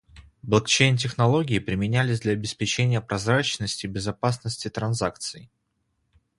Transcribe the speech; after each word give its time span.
Блокчейн 0.41 0.97
технологии 0.97 1.59
применялись 1.59 2.19
для 2.21 2.31
обеспечения 2.33 3.01
прозрачности 3.01 3.85
и 3.85 3.89
безопасности 3.89 4.67
транзакций. 4.67 5.51